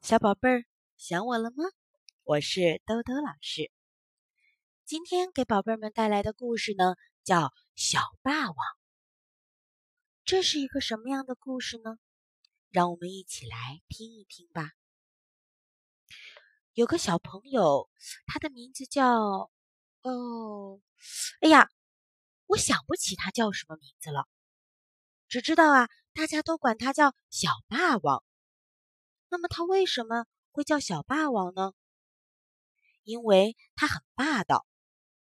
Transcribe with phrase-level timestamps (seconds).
[0.00, 0.64] 小宝贝儿，
[0.96, 1.64] 想我了吗？
[2.22, 3.70] 我是兜兜老师。
[4.84, 8.54] 今天给宝贝们带来的故事呢，叫《小霸王》。
[10.24, 11.98] 这是一个什么样的故事呢？
[12.70, 14.70] 让我们一起来听一听吧。
[16.72, 17.90] 有个小朋友，
[18.24, 19.50] 他的名字叫……
[20.02, 20.80] 哦，
[21.40, 21.68] 哎呀，
[22.46, 24.26] 我想不起他叫什么名字了。
[25.26, 28.24] 只知道啊，大家都管他叫小霸王。
[29.30, 31.72] 那么他为什么会叫小霸王呢？
[33.04, 34.66] 因为他很霸道，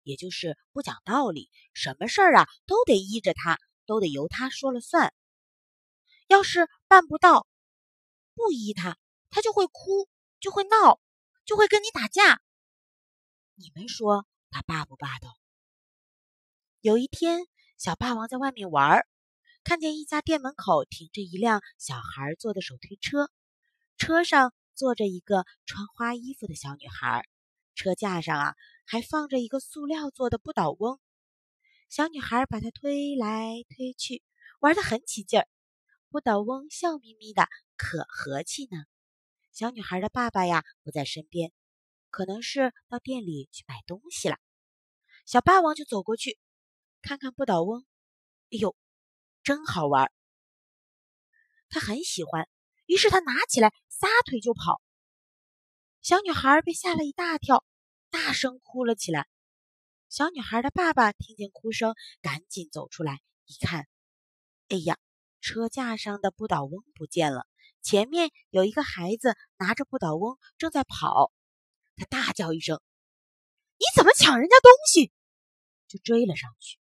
[0.04, 5.14] 也就是不讲道理，什么事儿啊都得依着他，都得由他说了算。
[6.28, 7.48] 要是办不到，
[8.36, 8.98] 不依他，
[9.30, 10.08] 他就会哭，
[10.40, 11.00] 就会闹，
[11.46, 12.42] 就会跟你打架。
[13.56, 15.38] 你们说他霸不霸道？
[16.82, 17.48] 有一天，
[17.78, 19.08] 小霸王在外面玩儿，
[19.64, 23.30] 看见一家店门口停着一辆小孩坐的手推车。
[24.02, 27.24] 车上坐着一个穿花衣服的小女孩，
[27.76, 31.00] 车架上啊还放着一个塑料做的不倒翁。
[31.88, 34.24] 小女孩把它推来推去，
[34.60, 35.48] 玩得很起劲儿。
[36.10, 38.86] 不倒翁笑眯眯的，可和气呢。
[39.52, 41.52] 小女孩的爸爸呀不在身边，
[42.10, 44.38] 可能是到店里去买东西了。
[45.28, 46.40] 小霸王就走过去，
[47.04, 47.86] 看看不倒翁，
[48.50, 48.76] 哎呦，
[49.44, 50.12] 真好玩！
[51.70, 52.50] 他很喜欢，
[52.88, 53.72] 于是他拿起来。
[54.02, 54.82] 撒腿就跑，
[56.02, 57.64] 小女孩被吓了一大跳，
[58.10, 59.28] 大声哭了起来。
[60.10, 63.88] 小女孩的爸爸听见哭声，赶紧走出来，一看，
[64.70, 64.98] 哎呀，
[65.40, 67.46] 车架上的不倒翁不见了，
[67.84, 71.32] 前面有一个孩子拿着不倒翁正在跑。
[71.96, 72.82] 他大叫一声
[73.78, 75.12] ：“你怎么抢人家东西？”
[75.88, 76.80] 就追了上去。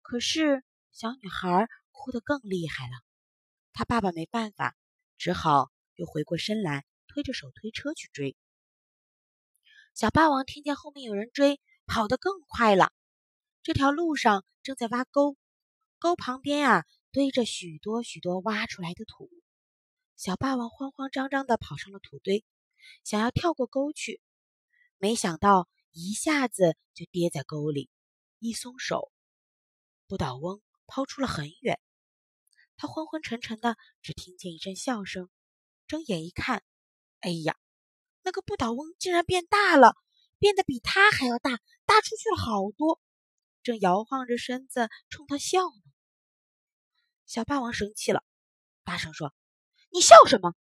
[0.00, 2.92] 可是小女孩哭得更厉害了，
[3.72, 4.76] 她爸爸没办法，
[5.18, 5.72] 只好。
[6.00, 8.34] 又回过身来，推着手推车去追。
[9.92, 12.90] 小霸王听见后面有人追，跑得更快了。
[13.62, 15.36] 这条路上正在挖沟，
[15.98, 19.30] 沟旁边啊堆着许多许多挖出来的土。
[20.16, 22.46] 小霸王慌慌张张地跑上了土堆，
[23.04, 24.22] 想要跳过沟去，
[24.96, 27.90] 没想到一下子就跌在沟里。
[28.38, 29.12] 一松手，
[30.06, 31.78] 不倒翁抛出了很远。
[32.78, 35.28] 他昏昏沉沉的，只听见一阵笑声。
[35.90, 36.62] 睁眼一看，
[37.18, 37.56] 哎呀，
[38.22, 39.96] 那个不倒翁竟然变大了，
[40.38, 43.00] 变得比他还要大，大出去了好多，
[43.64, 45.82] 正摇晃着身子冲他笑呢。
[47.26, 48.22] 小霸王生气了，
[48.84, 49.34] 大声说
[49.90, 50.54] ：“你笑什么？”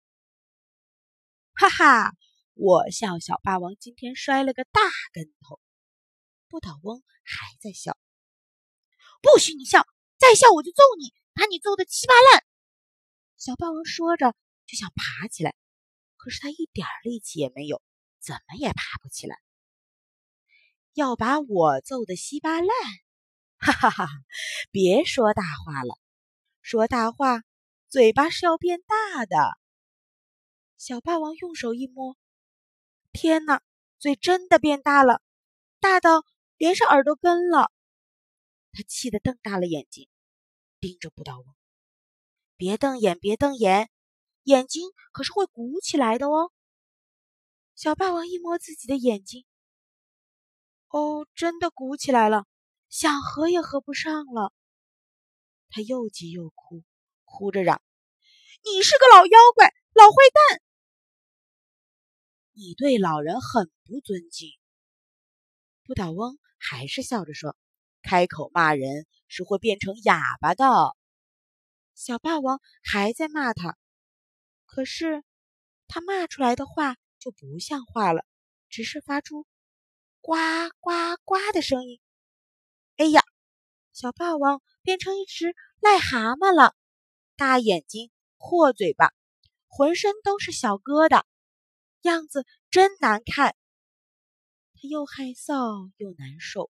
[1.53, 2.15] 哈哈，
[2.55, 4.81] 我笑小霸王今天摔了个大
[5.13, 5.59] 跟头。
[6.47, 7.95] 不倒翁还在笑，
[9.21, 9.85] 不许你笑，
[10.17, 12.43] 再笑我就揍你，把你揍得稀巴烂。
[13.37, 14.35] 小霸王说着。
[14.69, 15.55] 就想爬起来，
[16.15, 17.81] 可是他一点力气也没有，
[18.19, 19.35] 怎么也爬不起来。
[20.93, 22.69] 要把我揍得稀巴烂，
[23.57, 24.07] 哈哈哈！
[24.69, 25.97] 别说大话了，
[26.61, 27.41] 说大话，
[27.87, 29.57] 嘴巴是要变大的。
[30.77, 32.15] 小霸王用手一摸，
[33.11, 33.63] 天哪，
[33.97, 35.23] 嘴真的变大了，
[35.79, 36.23] 大到
[36.57, 37.71] 连上耳朵根了。
[38.71, 40.07] 他气得瞪大了眼睛，
[40.79, 41.55] 盯着不倒翁，
[42.55, 43.89] 别瞪眼，别瞪眼。
[44.49, 46.51] 眼睛可是会鼓起来的哦。
[47.75, 49.45] 小霸王一摸自己的眼睛，
[50.87, 52.47] 哦，真的鼓起来了，
[52.89, 54.51] 想合也合不上了。
[55.69, 56.83] 他又急又哭，
[57.25, 57.79] 哭着嚷
[58.65, 60.61] ：“你是个老妖怪，老坏蛋！
[62.53, 64.49] 你对老人很不尊敬。”
[65.85, 67.55] 不倒翁还是笑着说
[68.01, 70.65] ：“开口骂人是会变成哑巴的。”
[71.93, 73.77] 小霸王还在骂他。
[74.79, 75.25] 可是，
[75.89, 78.25] 他骂出来的话就不像话了，
[78.69, 79.45] 只是发出
[80.23, 80.37] “呱
[80.79, 81.99] 呱呱”的声音。
[82.95, 83.21] 哎呀，
[83.91, 86.77] 小霸王变成一只癞蛤蟆了，
[87.35, 89.13] 大眼睛，阔嘴巴，
[89.67, 91.25] 浑身都是小疙瘩，
[92.03, 93.57] 样子真难看。
[94.75, 96.71] 他又害臊又难受。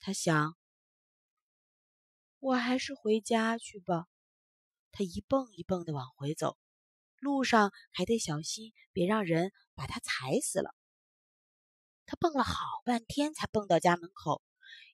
[0.00, 0.56] 他想，
[2.40, 4.08] 我还是回家去吧。
[4.90, 6.58] 他一蹦一蹦的往回走。
[7.22, 10.74] 路上还得小心，别让人把他踩死了。
[12.04, 14.42] 他蹦了好半天，才蹦到家门口。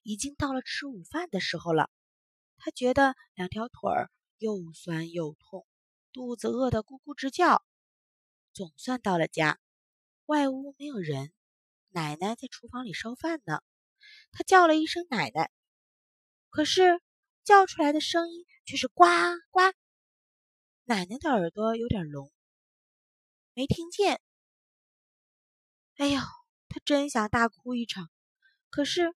[0.03, 1.89] 已经到了吃午饭的时候了。
[2.57, 5.65] 他觉得两条腿儿又酸又痛，
[6.13, 7.65] 肚子饿得咕咕直叫。
[8.53, 9.59] 总算到了家，
[10.27, 11.33] 外屋没有人，
[11.89, 13.61] 奶奶在厨房里烧饭呢。
[14.31, 15.49] 他叫了一声“奶奶”，
[16.49, 17.01] 可是
[17.43, 19.05] 叫出来的声音却是“呱
[19.49, 19.61] 呱”。
[20.89, 22.31] 奶奶的耳朵有点聋，
[23.53, 24.19] 没听见。
[25.97, 26.19] 哎呦，
[26.67, 28.09] 他真想大哭一场，
[28.71, 29.13] 可是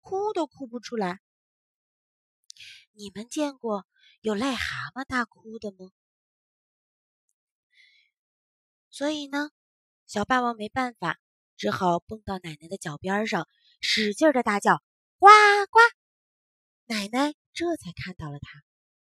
[0.00, 1.20] 哭都哭不出来。
[2.92, 3.86] 你们见过
[4.22, 5.90] 有癞蛤蟆大哭的吗？
[8.88, 9.50] 所以呢，
[10.06, 11.20] 小霸王没办法，
[11.58, 13.46] 只好蹦到奶奶的脚边上，
[13.78, 14.82] 使劲的大叫
[15.20, 15.26] ：“呱
[15.68, 15.80] 呱！”
[16.88, 18.62] 奶奶这才看到了他，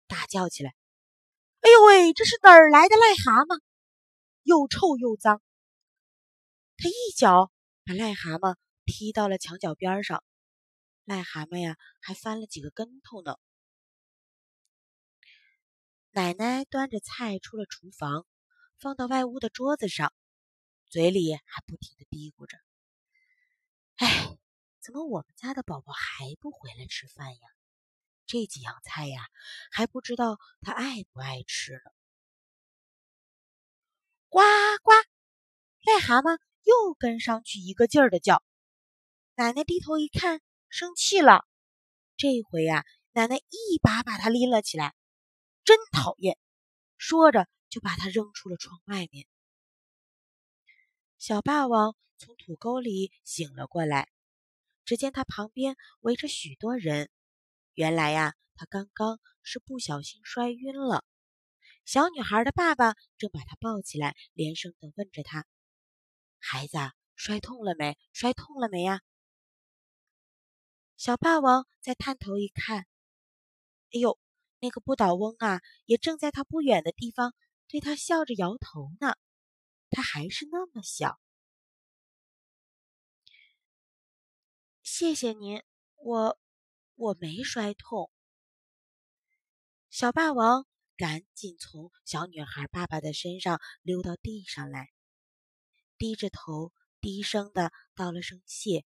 [0.06, 0.74] 大叫起来
[1.66, 3.60] ：“哎呦喂，这是哪儿来的癞蛤蟆？
[4.44, 5.42] 又臭又脏！”
[6.78, 7.50] 他一脚
[7.84, 10.22] 把癞蛤蟆踢到了墙角边上，
[11.06, 13.34] 癞蛤蟆呀，还翻了几个跟头呢。
[16.10, 18.24] 奶奶端着菜出了厨房，
[18.78, 20.14] 放到外屋的桌子上，
[20.88, 22.56] 嘴里还不停的嘀咕着
[23.98, 24.38] ：“哎，
[24.80, 27.40] 怎么我们家的宝宝还不回来吃饭呀？”
[28.26, 29.28] 这几样菜呀，
[29.70, 31.90] 还不知道他爱不爱吃呢。
[34.28, 34.40] 呱
[34.82, 34.92] 呱，
[35.84, 38.42] 癞蛤蟆又跟上去一个劲儿的叫。
[39.36, 41.46] 奶奶低头一看，生气了。
[42.16, 44.94] 这回呀，奶奶一把把他拎了起来，
[45.64, 46.38] 真讨厌！
[46.98, 49.26] 说着就把他扔出了窗外面。
[51.18, 54.08] 小霸王从土沟里醒了过来，
[54.84, 57.10] 只见他旁边围着许多人。
[57.76, 61.04] 原来呀，他刚刚是不小心摔晕了。
[61.84, 65.44] 小女孩的爸爸正把他抱起来，连声的问着他
[66.40, 66.78] ：“孩子，
[67.16, 67.98] 摔痛了没？
[68.14, 69.02] 摔痛了没呀？”
[70.96, 72.86] 小霸王再探头一看，
[73.92, 74.18] 哎呦，
[74.58, 77.34] 那个不倒翁啊，也正在他不远的地方
[77.68, 79.16] 对他笑着摇头呢。
[79.90, 81.20] 他还是那么小。
[84.82, 85.62] 谢谢您，
[85.96, 86.38] 我。
[86.96, 88.10] 我没摔痛。
[89.90, 90.66] 小霸王
[90.96, 94.90] 赶紧从小女孩爸爸的身上溜到地上来，
[95.98, 98.84] 低着头，低声的道了声谢，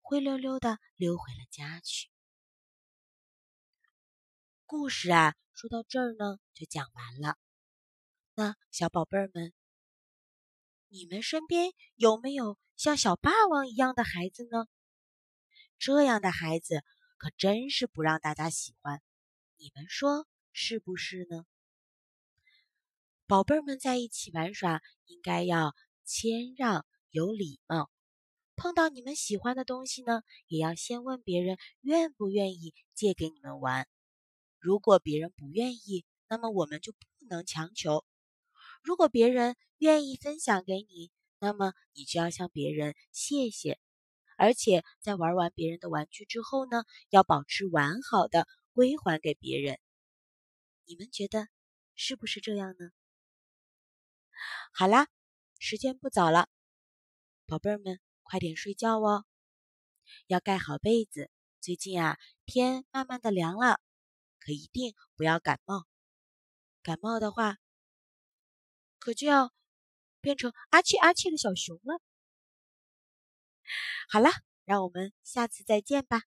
[0.00, 2.08] 灰溜溜的溜回了家去。
[4.64, 7.36] 故事啊，说到这儿呢，就讲完了。
[8.34, 9.52] 那小宝贝儿们，
[10.88, 14.66] 你们身边有没有像小霸王一样的孩子呢？
[15.82, 16.84] 这样的孩子
[17.18, 19.02] 可真是不让大家喜欢，
[19.56, 21.44] 你们说是不是呢？
[23.26, 25.74] 宝贝儿们在一起玩耍，应该要
[26.04, 27.90] 谦让、有礼貌。
[28.54, 33.88] 碰到你们喜欢的东西呢，也要先问别人愿不愿意借给你们玩。
[34.60, 38.04] 如果别人不愿意，那么我们就不能强求。
[38.84, 43.80] 如果别人愿意分享给你，那么你就要向别人谢谢。
[44.42, 49.78] 而且在玩完别人的玩具之后呢，要保持完好的归还给别人。
[50.84, 51.46] 你们觉得
[51.94, 52.90] 是不是这样呢？
[54.72, 55.06] 好啦，
[55.60, 56.48] 时间不早了，
[57.46, 59.24] 宝贝儿们快点睡觉哦，
[60.26, 61.30] 要盖好被子。
[61.60, 63.78] 最近啊，天慢慢的凉了，
[64.40, 65.86] 可一定不要感冒。
[66.82, 67.58] 感冒的话，
[68.98, 69.52] 可就要
[70.20, 72.00] 变成阿气阿气的小熊了。
[74.10, 74.30] 好了，
[74.64, 76.31] 让我们下次再见吧。